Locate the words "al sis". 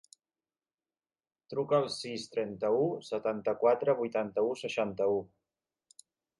1.81-2.25